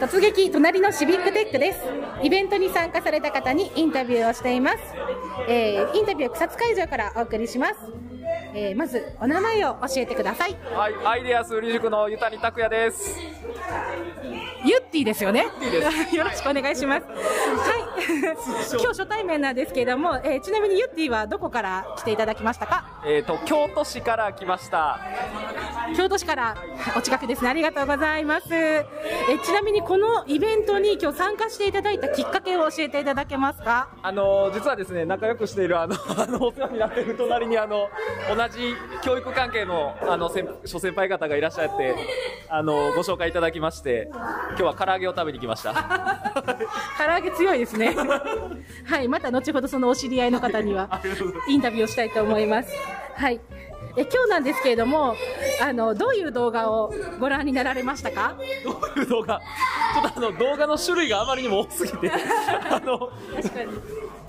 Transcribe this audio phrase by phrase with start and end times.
[0.00, 1.80] 突撃隣のシビックテックです
[2.22, 4.78] イベントに参加された方にインタビューをしています、
[5.48, 7.74] えーインタビュー草津会場からお送りします、
[8.54, 13.18] えーまずお名前を教えてくださいはい、アイデアス売り塾のゆたにたくやです。
[14.64, 15.46] ユッティですよね。
[16.12, 17.06] よろしくお願いします。
[17.08, 17.87] はい。
[18.72, 22.84] 今日初対面なんですけれども、えーちなみにユッティはどこから来ていただきましたか？
[23.06, 24.98] えっ、と、京都市から来ました。
[25.96, 26.56] 京都市から
[26.96, 27.50] お近くですね。
[27.50, 28.54] ありがとうございます。
[28.54, 33.88] えーちなみにこのイベントに今日参加していただいたきっかけを教えていただけますか？
[34.02, 37.88] あの、実はですね、仲良くしている、あの、 あの、お世話になっている隣に、あの、
[38.34, 41.94] 同じ教育関係の、あの、先諸先輩方がいらっしゃって、
[42.50, 45.72] あの、ご紹介いただきまして、今日は唐揚げを食べに来ました。
[46.96, 47.94] 唐揚げ強いですね。
[48.84, 49.08] はい。
[49.08, 51.00] また後ほどそのお知り合いの方には
[51.48, 52.74] インタビューをしたいと思います。
[53.16, 53.40] はい。
[53.96, 55.16] え今日なんですけれども、
[55.60, 58.34] あの、どういう動画をご覧になられましたか？
[58.64, 59.40] どういう動画？
[59.40, 62.10] ちょっとあの、動画の種類があまりにも多すぎて、
[62.70, 63.10] あの。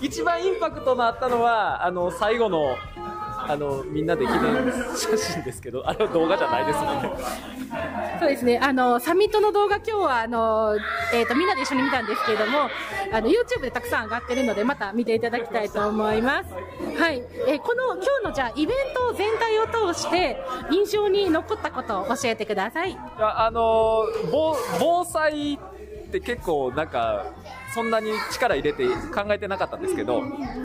[0.00, 2.76] 一番インパクトのあったのは、あの、最後の、
[3.48, 7.10] あの、みんなで記念写真ですけど、あれは動画じゃないですもんね。
[8.18, 8.58] そうですね。
[8.58, 10.76] あの、サミットの動画今日は、あの、
[11.12, 12.68] えっ、と、みんなで一緒に見たんですけれども、
[13.12, 16.52] あの、YouTube でたくさん上がってるので、また見ていただきたいと思います。
[16.98, 17.22] はい。
[17.46, 20.36] えーこの、今日のじゃあ、イベント全体を通して、
[20.70, 22.92] 印象に残ったことを教えてください。
[22.92, 25.58] いやあの防防災っ
[26.10, 27.26] て結構なんか
[27.74, 30.22] そんなに力入れて考えてなかったんですけど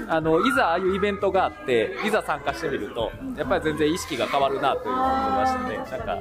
[0.07, 5.77] あのいざああいうイベントがあっていざ参加してみるとやっぱり全然意識が変わるなという思いましたね。
[5.77, 6.19] なんか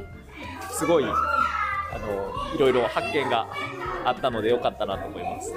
[0.70, 3.47] すごいあのいろいろ発見が
[4.05, 5.53] あったのでよかったなと思います。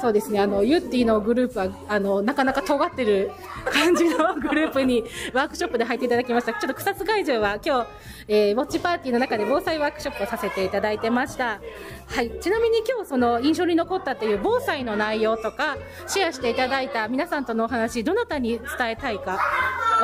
[0.00, 0.40] そうですね。
[0.40, 3.30] あの、ユッティのグループは、あの、なかなか尖ってる
[3.66, 6.54] 感じのグループに ワークショップで入っていただきました。
[6.54, 7.86] ちょっと草津会場は今日、
[8.28, 11.60] えー、ウォッチパーティーの中で防災ワークショップをさせていただいてました。
[12.06, 12.30] はい。
[12.40, 19.38] ちなみに今日その印象に残ったという防災の内容とか、シェアしていただいた皆さんとのお話、どなたに伝えたいか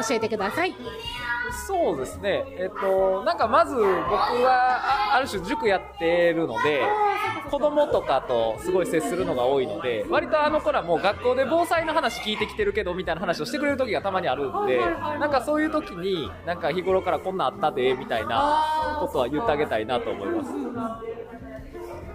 [0.09, 0.75] 教えてください。
[1.53, 6.83] そうですね、えっと、なんかまず僕はあある種塾やってるので
[7.51, 20.51] 子供とかとすごい接するのが多いので割とあの子らも学校で防災の話聞いてきてるけどみたいな話をしてくれる時がたまにあるんでなんかそういう時になんか日頃からこんなんあったでみたいなことは言ってあげたいなと思います。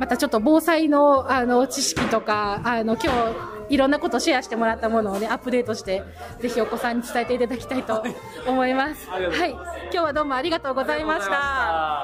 [0.02, 3.04] またちょっと防災のあの知識とか、あの今
[3.70, 6.02] 日いろんなことシェアしてもらったものをね、アップデートして、
[6.40, 8.04] ぜひお子さんに伝えていただきたいと
[8.48, 9.08] 思います。
[9.08, 9.52] はい。
[9.52, 10.34] 今日はどうも。
[10.34, 12.01] ありがとうございました